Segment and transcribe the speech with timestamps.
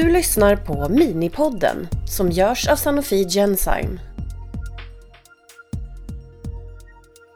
[0.00, 4.00] Du lyssnar på Minipodden som görs av Sanofi Genzyme.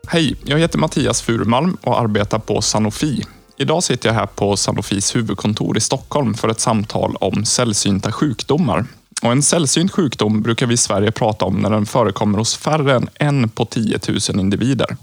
[0.06, 3.24] Hej, jag heter Mattias Furumalm och arbetar på Sanofi.
[3.56, 8.84] Idag sitter jag här på Sanofis huvudkontor i Stockholm för ett samtal om sällsynta sjukdomar.
[9.22, 12.94] Och en sällsynt sjukdom brukar vi i Sverige prata om när den förekommer hos färre
[12.96, 14.96] än en på 10 000 individer.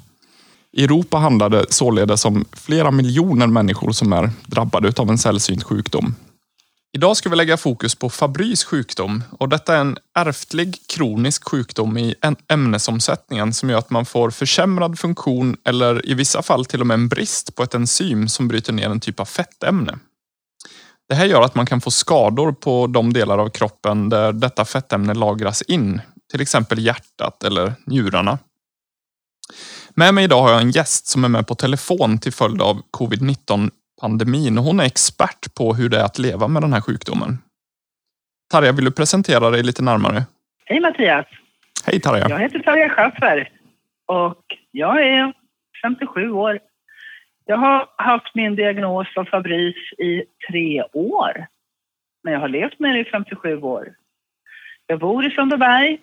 [0.71, 5.64] I Europa handlar det således om flera miljoner människor som är drabbade av en sällsynt
[5.64, 6.15] sjukdom.
[6.93, 11.97] Idag ska vi lägga fokus på Fabrys sjukdom och detta är en ärftlig kronisk sjukdom
[11.97, 12.15] i
[12.47, 16.95] ämnesomsättningen som gör att man får försämrad funktion eller i vissa fall till och med
[16.95, 20.00] en brist på ett enzym som bryter ner en typ av fettämne.
[21.09, 24.65] Det här gör att man kan få skador på de delar av kroppen där detta
[24.65, 28.39] fettämne lagras in, till exempel hjärtat eller njurarna.
[29.95, 32.81] Med mig idag har jag en gäst som är med på telefon till följd av
[32.97, 33.70] covid-19
[34.02, 37.38] pandemin och hon är expert på hur det är att leva med den här sjukdomen.
[38.52, 40.24] Tarja, vill du presentera dig lite närmare?
[40.66, 41.26] Hej Mattias!
[41.86, 42.30] Hej Tarja!
[42.30, 43.50] Jag heter Tarja Schaffer
[44.06, 45.34] och jag är
[45.82, 46.60] 57 år.
[47.46, 51.48] Jag har haft min diagnos av Fabris i tre år.
[52.24, 53.94] Men jag har levt med det i 57 år.
[54.88, 56.00] Jag bor i Sundbyberg.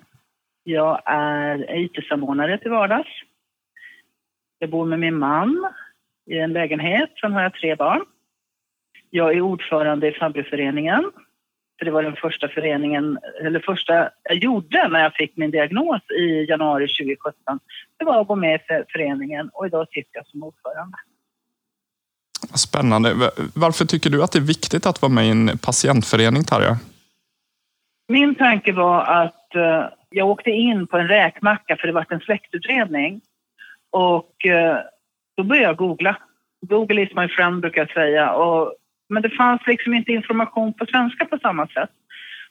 [0.65, 3.09] Jag är IT-samordnare till vardags.
[4.59, 5.73] Jag bor med min man
[6.29, 7.11] i en lägenhet.
[7.21, 8.05] Sen har jag tre barn.
[9.11, 11.13] Jag är ordförande i Fabryföreningen.
[11.79, 16.03] För det var den första föreningen, eller första jag gjorde när jag fick min diagnos
[16.11, 17.35] i januari 2017.
[17.99, 20.97] Det var att gå med i föreningen och idag sitter jag som ordförande.
[22.55, 23.15] Spännande.
[23.55, 26.79] Varför tycker du att det är viktigt att vara med i en patientförening, Tarja?
[28.09, 32.21] Min tanke var att uh, jag åkte in på en räkmacka för det var en
[32.21, 33.21] släktutredning.
[33.91, 34.77] Och uh,
[35.39, 36.17] då började jag googla.
[36.61, 38.33] Google is my friend brukar jag säga.
[38.33, 38.75] Och,
[39.09, 41.91] men det fanns liksom inte information på svenska på samma sätt.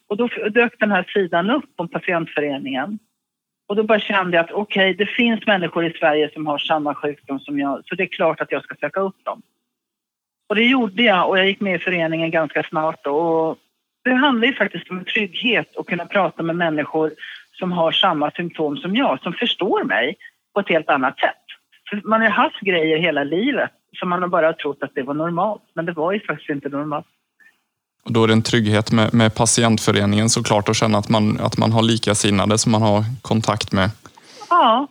[0.07, 3.00] Och då dök den här sidan upp om patientföreningen.
[3.67, 6.57] Och då bara kände jag att okej, okay, det finns människor i Sverige som har
[6.57, 9.41] samma sjukdom som jag, så det är klart att jag ska söka upp dem.
[10.50, 13.07] Och det gjorde jag och jag gick med i föreningen ganska snart.
[13.07, 13.57] Och
[14.03, 17.13] det handlar ju faktiskt om trygghet att kunna prata med människor
[17.51, 20.16] som har samma symptom som jag, som förstår mig
[20.53, 21.44] på ett helt annat sätt.
[21.90, 25.14] För man har haft grejer hela livet som man har bara trott att det var
[25.14, 27.06] normalt, men det var ju faktiskt inte normalt.
[28.03, 31.58] Och då är det en trygghet med, med patientföreningen såklart att känna att man, att
[31.58, 33.90] man har likasinnade som man har kontakt med.
[34.50, 34.88] Ja,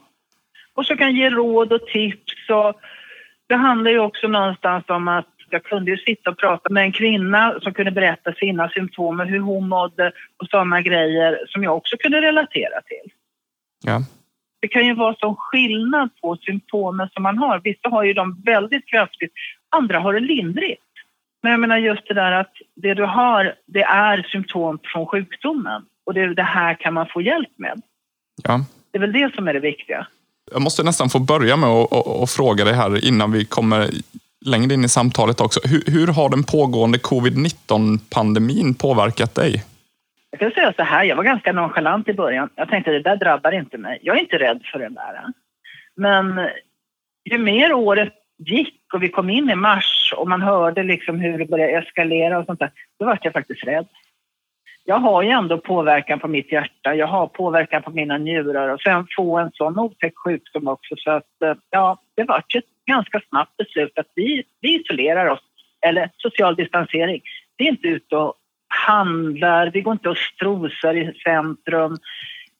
[0.73, 2.49] och så kan ge råd och tips.
[2.49, 2.73] Och
[3.47, 6.91] det handlar ju också någonstans om att jag kunde ju sitta och prata med en
[6.91, 11.77] kvinna som kunde berätta sina symptom och hur hon mådde och sådana grejer som jag
[11.77, 13.11] också kunde relatera till.
[13.83, 14.03] Ja.
[14.59, 17.61] Det kan ju vara sån skillnad på symptomen som man har.
[17.63, 19.31] Vissa har ju dem väldigt kraftigt,
[19.69, 20.81] andra har det lindrigt.
[21.43, 25.81] Men jag menar just det där att det du har, det är symptom från sjukdomen
[26.05, 27.81] och det, det här kan man få hjälp med.
[28.43, 28.65] Ja.
[28.91, 30.07] Det är väl det som är det viktiga.
[30.51, 31.69] Jag måste nästan få börja med
[32.23, 33.89] att fråga dig här innan vi kommer
[34.45, 35.59] längre in i samtalet också.
[35.63, 39.63] Hur, hur har den pågående covid-19-pandemin påverkat dig?
[40.31, 42.49] Jag kan säga så här, jag var ganska nonchalant i början.
[42.55, 43.99] Jag tänkte det där drabbar inte mig.
[44.01, 45.23] Jag är inte rädd för den där.
[45.95, 46.49] Men
[47.31, 51.37] ju mer året gick och vi kom in i mars och man hörde liksom hur
[51.37, 53.87] det började eskalera och sånt där, då var jag faktiskt rädd.
[54.85, 58.81] Jag har ju ändå påverkan på mitt hjärta, jag har påverkan på mina njurar och
[58.81, 63.21] sen få en sån otäck sjukdom också så att eh, ja, det var ett ganska
[63.29, 65.43] snabbt beslut att vi, vi isolerar oss,
[65.81, 67.21] eller social distansering.
[67.57, 68.33] Vi är inte ute och
[68.85, 71.97] handlar, vi går inte och strosar i centrum.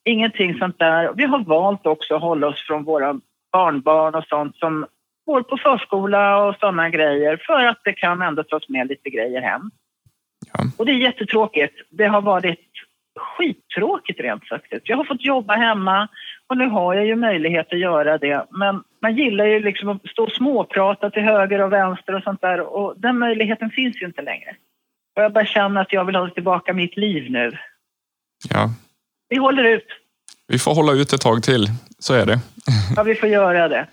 [0.06, 1.14] Ingenting sånt där.
[1.16, 3.20] Vi har valt också att hålla oss från våra
[3.52, 4.86] barnbarn och sånt som
[5.26, 9.42] går på förskola och sådana grejer för att det kan ändå tas med lite grejer
[9.42, 9.72] hem.
[10.54, 10.64] Ja.
[10.78, 11.76] Och det är jättetråkigt.
[11.90, 12.60] Det har varit
[13.18, 14.74] skittråkigt rent sagt.
[14.84, 16.08] Jag har fått jobba hemma
[16.48, 18.46] och nu har jag ju möjlighet att göra det.
[18.50, 22.42] Men man gillar ju liksom att stå och småprata till höger och vänster och sånt
[22.42, 24.56] där och den möjligheten finns ju inte längre.
[25.18, 27.58] Och jag bara känner att jag vill ha tillbaka mitt liv nu.
[28.50, 28.70] Ja.
[29.30, 29.88] Vi håller ut.
[30.48, 31.68] Vi får hålla ut ett tag till,
[32.00, 32.40] så är det.
[32.96, 33.88] Ja, vi får göra det.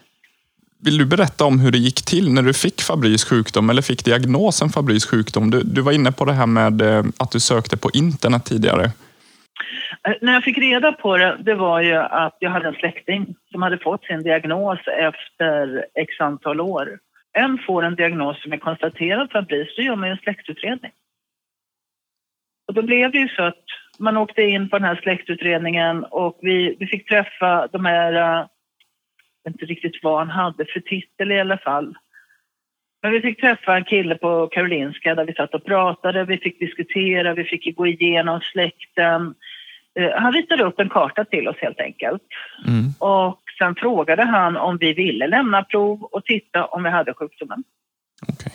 [0.85, 4.05] Vill du berätta om hur det gick till när du fick Fabrys sjukdom eller fick
[4.05, 5.51] diagnosen Fabrys sjukdom?
[5.51, 8.85] Du, du var inne på det här med eh, att du sökte på internet tidigare.
[10.09, 13.35] Eh, när jag fick reda på det, det var ju att jag hade en släkting
[13.53, 16.99] som hade fått sin diagnos efter x antal år.
[17.33, 20.93] En får en diagnos som är konstaterad Fabris, då gör man ju en släktutredning.
[22.67, 23.65] Och då blev det ju så att
[23.99, 28.49] man åkte in på den här släktutredningen och vi, vi fick träffa de här, jag
[29.45, 31.95] vet inte riktigt vad han hade för titel i alla fall.
[33.03, 36.59] Men vi fick träffa en kille på Karolinska där vi satt och pratade, vi fick
[36.59, 39.35] diskutera, vi fick gå igenom släkten.
[39.99, 42.23] Eh, han ritade upp en karta till oss helt enkelt.
[42.67, 42.91] Mm.
[42.99, 47.65] Och sen frågade han om vi ville lämna prov och titta om vi hade sjukdomen.
[48.29, 48.53] Okej.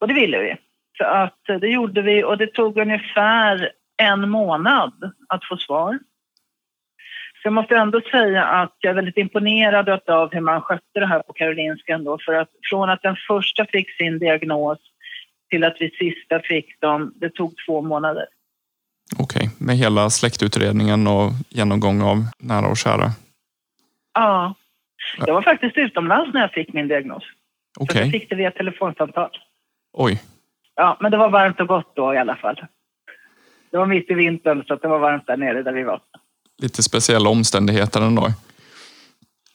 [0.00, 0.56] Och det ville vi.
[0.98, 3.70] Så att det gjorde vi och det tog ungefär
[4.02, 5.98] en månad att få svar.
[7.42, 11.06] Så jag måste ändå säga att jag är väldigt imponerad av hur man skötte det
[11.06, 12.18] här på Karolinska ändå.
[12.24, 14.78] För att från att den första fick sin diagnos
[15.50, 18.26] till att vi sista fick dem, det tog två månader.
[19.18, 23.10] Okej, med hela släktutredningen och genomgång av nära och kära.
[24.14, 24.54] Ja.
[25.18, 27.22] Jag var faktiskt utomlands när jag fick min diagnos.
[27.76, 29.30] Så Okej, jag fick det via telefonsamtal.
[29.92, 30.22] oj.
[30.74, 32.60] Ja, men det var varmt och gott då i alla fall.
[33.70, 36.00] Det var mitt i vintern så det var varmt där nere där vi var.
[36.62, 38.28] Lite speciella omständigheter ändå.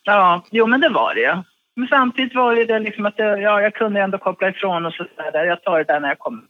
[0.03, 1.35] Ja, jo men det var det ju.
[1.75, 5.05] Men samtidigt var det liksom att det, ja, jag kunde ändå koppla ifrån och så
[5.33, 5.45] där.
[5.45, 6.43] Jag tar det där när jag kommer.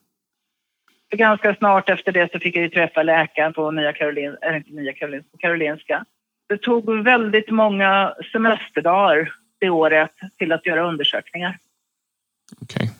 [1.09, 4.57] För ganska snart efter det så fick jag ju träffa läkaren på Nya Karolin, eller
[4.57, 6.05] inte Nya Karolin, på Karolinska.
[6.49, 11.57] Det tog väldigt många semesterdagar det året till att göra undersökningar.
[12.61, 12.89] Okej.
[12.89, 12.96] Vad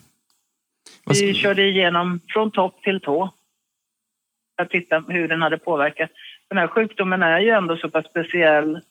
[1.09, 3.33] Vi körde igenom från topp till tå.
[4.55, 6.09] För att titta hur den hade påverkat.
[6.49, 8.81] Den här sjukdomen är ju ändå så pass speciell.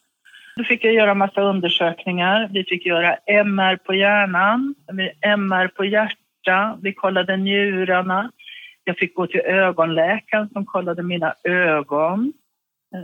[0.56, 2.48] Då fick jag göra massa undersökningar.
[2.52, 4.74] Vi fick göra MR på hjärnan,
[5.20, 8.30] MR på hjärta, vi kollade njurarna.
[8.84, 12.32] Jag fick gå till ögonläkaren som kollade mina ögon.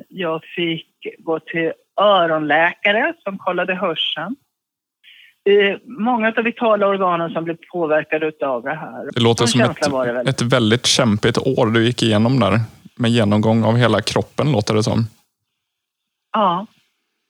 [0.09, 0.89] Jag fick
[1.19, 4.37] gå till öronläkare som kollade hörseln.
[5.45, 9.09] Är många av vitala organen som blev påverkade av det här.
[9.15, 10.29] Det låter som känsla var det väl.
[10.29, 12.61] ett, ett väldigt kämpigt år du gick igenom där.
[12.97, 15.05] Med genomgång av hela kroppen låter det som.
[16.33, 16.67] Ja.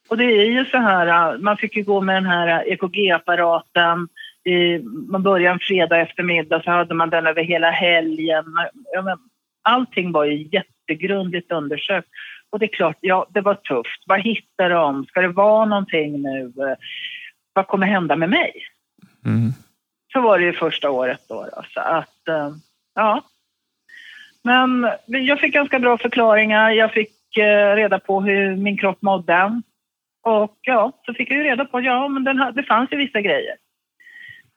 [0.09, 4.09] Och det är ju så här, äh, man fick ju gå med den här EKG-apparaten.
[4.45, 4.79] I-
[5.09, 8.45] Man började en fredag eftermiddag så hade man den över hela helgen.
[9.63, 12.09] Allting var ju jättegrundligt undersökt.
[12.51, 14.03] Och det är klart, ja, det var tufft.
[14.07, 15.05] Vad hittar de?
[15.05, 16.53] Ska det vara någonting nu?
[17.53, 18.53] Vad kommer hända med mig?
[19.27, 19.53] Mm.
[20.13, 21.43] Så var det ju första året då.
[21.43, 21.63] då.
[21.75, 22.51] Så att, eh,
[22.95, 23.25] ja.
[24.45, 26.71] Men jag fick ganska bra förklaringar.
[26.71, 29.63] Jag fick eh, reda på hur min kropp mådde.
[30.23, 32.97] Och ja, så fick jag ju reda på att ja, men den det fanns ju
[32.97, 33.57] vissa grejer.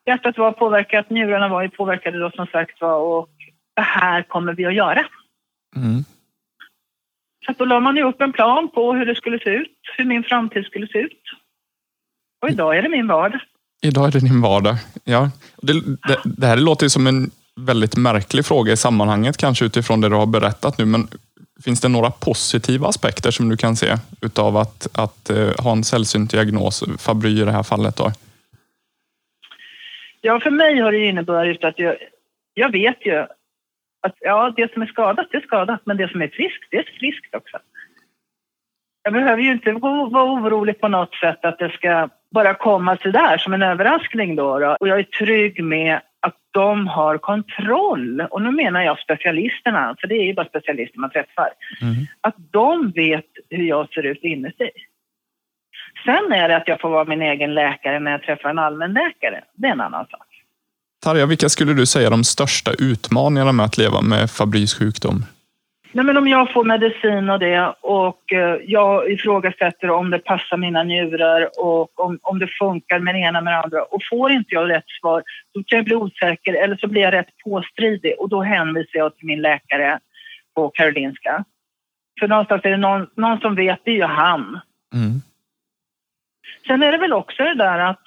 [0.06, 3.28] Hjärtat var påverkat, njurarna var ju påverkade då som sagt var och
[3.76, 5.06] det här kommer vi att göra.
[5.76, 6.04] Mm.
[7.46, 10.04] Så då la man ju upp en plan på hur det skulle se ut, hur
[10.04, 11.22] min framtid skulle se ut.
[12.42, 13.40] Och idag är det min vardag.
[13.82, 14.76] Idag är det din vardag.
[15.04, 15.30] Ja.
[15.62, 15.72] Det,
[16.08, 17.30] det, det här låter ju som en
[17.60, 20.84] väldigt märklig fråga i sammanhanget, kanske utifrån det du har berättat nu.
[20.84, 21.08] Men
[21.64, 25.84] finns det några positiva aspekter som du kan se utav att, att eh, ha en
[25.84, 27.96] sällsynt diagnos, Fabry i det här fallet?
[27.96, 28.12] Då?
[30.20, 31.96] Ja, för mig har det inneburit att jag,
[32.54, 33.26] jag vet ju
[34.02, 36.76] att ja, det som är skadat, det är skadat, men det som är friskt, det
[36.76, 37.58] är friskt också.
[39.02, 43.10] Jag behöver ju inte vara orolig på något sätt att det ska bara komma så
[43.10, 44.76] där som en överraskning då, då.
[44.80, 48.20] Och jag är trygg med att de har kontroll.
[48.20, 51.50] Och nu menar jag specialisterna, för det är ju bara specialister man träffar.
[51.82, 51.94] Mm.
[52.20, 54.70] Att de vet hur jag ser ut inuti.
[56.04, 59.44] Sen är det att jag får vara min egen läkare när jag träffar en allmänläkare.
[59.54, 60.26] Det är en annan sak.
[61.04, 65.24] Tarja, vilka skulle du säga de största utmaningarna med att leva med Fabrys sjukdom?
[65.96, 70.56] Nej, men om jag får medicin och det och eh, jag ifrågasätter om det passar
[70.56, 74.32] mina njurar och om, om det funkar med det ena med det andra och får
[74.32, 75.22] inte jag rätt svar
[75.54, 79.16] då kan jag bli osäker eller så blir jag rätt påstridig och då hänvisar jag
[79.16, 79.98] till min läkare
[80.54, 81.44] på Karolinska.
[82.20, 84.60] För någonstans är det någon, någon som vet, det är ju han.
[84.94, 85.20] Mm.
[86.66, 88.02] Sen är det väl också det där att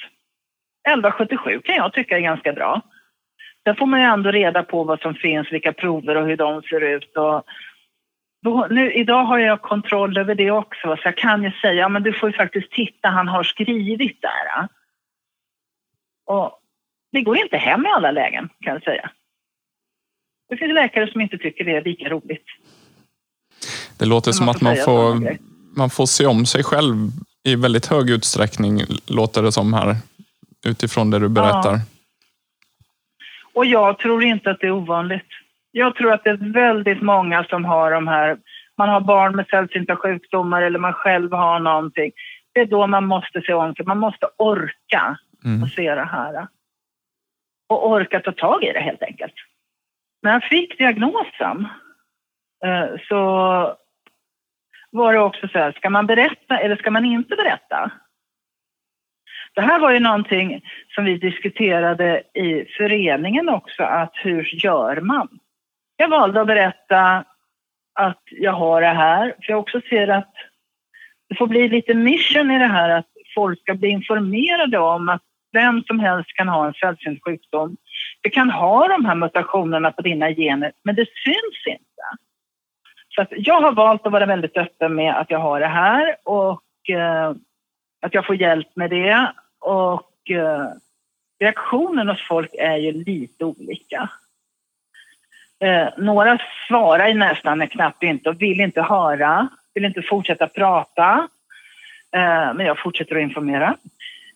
[0.88, 2.82] 1177 kan jag tycka är ganska bra.
[3.64, 6.62] Där får man ju ändå reda på vad som finns, vilka prover och hur de
[6.62, 7.18] ser ut.
[7.18, 7.44] Och
[8.42, 11.90] då, nu, idag har jag kontroll över det också, så jag kan ju säga ja,
[11.90, 14.68] men du får ju faktiskt titta, han har skrivit där.
[16.26, 16.60] Och
[17.12, 19.12] det går inte hem i alla lägen, kan jag säga.
[20.50, 22.46] Det finns läkare som inte tycker det är lika roligt.
[23.98, 25.38] Det låter som att man får,
[25.78, 26.96] man får se om sig själv
[27.44, 29.96] i väldigt hög utsträckning, låter det som här,
[30.66, 31.80] utifrån det du berättar.
[33.54, 35.28] Och jag tror inte att det är ovanligt.
[35.72, 38.38] Jag tror att det är väldigt många som har de här,
[38.78, 42.12] man har barn med sällsynta sjukdomar eller man själv har någonting.
[42.54, 43.86] Det är då man måste se om sig.
[43.86, 45.64] Man måste orka Mm.
[45.64, 46.48] och se det här.
[47.70, 49.34] Och orka ta tag i det helt enkelt.
[50.22, 51.68] När jag fick diagnosen
[52.66, 53.16] eh, så
[54.92, 57.92] var det också så här, ska man berätta eller ska man inte berätta?
[59.54, 60.62] Det här var ju någonting
[60.96, 65.40] som vi diskuterade i föreningen också, att hur gör man?
[66.02, 67.26] Jag valde att berätta
[67.94, 70.34] att jag har det här, för jag också ser att
[71.30, 75.22] det får bli lite mission i det här att folk ska bli informerade om att
[75.52, 77.78] vem som helst kan ha en sällsynt sjukdom.
[78.22, 82.04] Du kan ha de här mutationerna på dina gener, men det syns inte.
[83.16, 86.16] Så att jag har valt att vara väldigt öppen med att jag har det här
[86.24, 87.34] och eh,
[88.02, 89.34] att jag får hjälp med det.
[89.60, 90.68] Och eh,
[91.40, 94.10] reaktionen hos folk är ju lite olika.
[95.60, 96.38] Eh, några
[96.68, 101.28] svarar nästan knappt inte och vill inte höra, vill inte fortsätta prata.
[102.16, 103.76] Eh, men jag fortsätter att informera.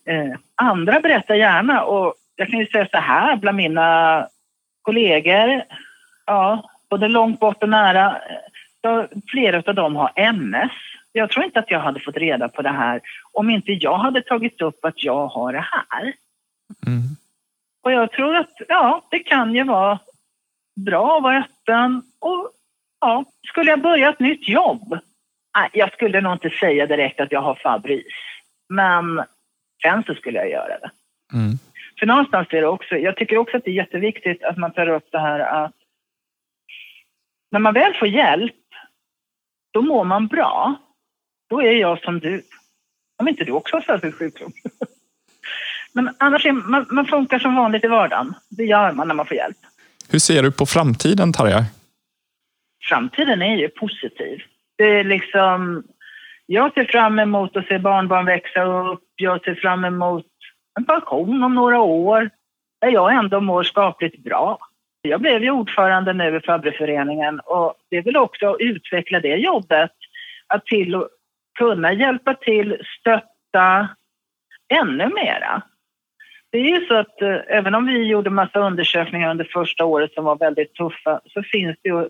[0.05, 4.27] Eh, andra berättar gärna och jag kan ju säga så här bland mina
[4.81, 5.63] kollegor,
[6.25, 8.17] ja, både långt bort och nära,
[8.81, 10.71] så flera av dem har MS.
[11.11, 13.01] Jag tror inte att jag hade fått reda på det här
[13.31, 16.13] om inte jag hade tagit upp att jag har det här.
[16.87, 17.01] Mm.
[17.83, 19.99] Och jag tror att, ja, det kan ju vara
[20.75, 22.51] bra att vara öppen och
[23.01, 24.99] ja, skulle jag börja ett nytt jobb?
[25.57, 28.13] Nej, jag skulle nog inte säga direkt att jag har fabris,
[28.69, 29.23] men
[29.81, 30.91] sen så skulle jag göra det.
[31.33, 31.57] Mm.
[31.99, 34.89] För någonstans är det också, jag tycker också att det är jätteviktigt att man tar
[34.89, 35.75] upp det här att
[37.51, 38.53] när man väl får hjälp,
[39.73, 40.75] då mår man bra.
[41.49, 42.41] Då är jag som du.
[43.17, 44.51] Om inte du också har särskild sjukdom.
[45.93, 48.33] Men annars är man, man funkar som vanligt i vardagen.
[48.49, 49.57] Det gör man när man får hjälp.
[50.13, 51.65] Hur ser du på framtiden, Tarja?
[52.89, 54.41] Framtiden är ju positiv.
[54.77, 55.83] Det är liksom...
[56.45, 59.03] Jag ser fram emot att se barnbarn växa upp.
[59.15, 60.25] Jag ser fram emot
[60.79, 62.29] en pension om några år
[62.81, 64.57] där jag ändå mår skapligt bra.
[65.01, 69.91] Jag blev ju ordförande nu i Fabriföreningen och det vill också utveckla det jobbet
[70.47, 71.07] att till att
[71.59, 73.87] kunna hjälpa till, stötta
[74.81, 75.61] ännu mera.
[76.53, 80.13] Det är ju så att eh, även om vi gjorde massa undersökningar under första året
[80.13, 82.09] som var väldigt tuffa så finns det ju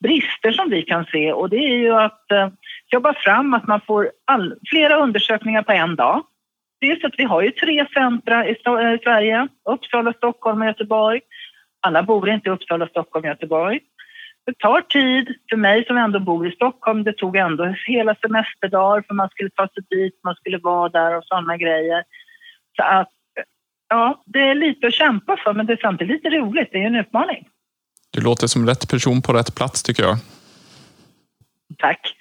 [0.00, 2.48] brister som vi kan se och det är ju att eh,
[2.92, 6.22] jobba fram att man får all, flera undersökningar på en dag.
[6.80, 11.20] Dels att vi har ju tre centra i, i eh, Sverige, Uppsala, Stockholm och Göteborg.
[11.80, 13.80] Alla bor inte i Uppsala, Stockholm och Göteborg.
[14.46, 17.04] Det tar tid för mig som ändå bor i Stockholm.
[17.04, 21.16] Det tog ändå hela semesterdagar för man skulle ta sig dit, man skulle vara där
[21.16, 22.04] och sådana grejer.
[22.76, 23.08] Så att
[23.88, 26.68] ja, det är lite att kämpa för men det är samtidigt lite roligt.
[26.72, 27.48] Det är en utmaning.
[28.10, 30.16] Du låter som rätt person på rätt plats tycker jag.
[31.78, 32.16] Tack.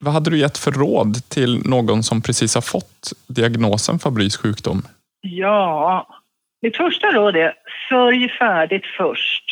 [0.00, 4.82] Vad hade du gett för råd till någon som precis har fått diagnosen Fabris sjukdom?
[5.20, 6.06] Ja,
[6.62, 7.54] mitt första råd är
[7.88, 9.44] sörj färdigt först,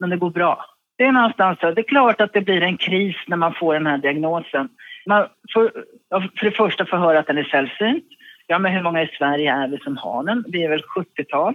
[0.00, 0.64] men det går bra.
[0.98, 1.70] Det är någonstans så.
[1.70, 4.68] Det är klart att det blir en kris när man får den här diagnosen.
[5.06, 5.72] Man får
[6.10, 8.04] för det första får höra att den är sällsynt.
[8.46, 10.44] Ja, men hur många i Sverige är vi som har den?
[10.48, 11.54] Vi är väl 70-tal.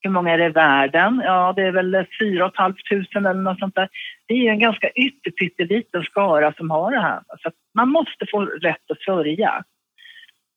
[0.00, 1.22] Hur många är det i världen?
[1.24, 3.88] Ja, det är väl 4 500 eller något sånt där.
[4.26, 7.20] Det är en ganska ytterpytteliten skara som har det här.
[7.42, 9.64] Så man måste få rätt att sörja.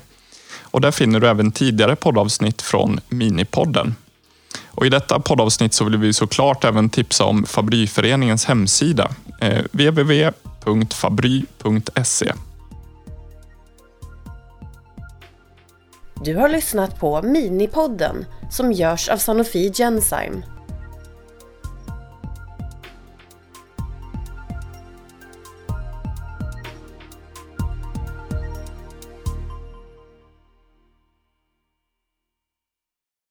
[0.62, 3.95] Och där finner du även tidigare poddavsnitt från Minipodden.
[4.71, 10.33] Och I detta poddavsnitt så vill vi såklart även tipsa om Fabryföreningens hemsida eh, www.fabry.se.
[16.25, 20.42] Du har lyssnat på Minipodden som görs av Sanofi Genzyme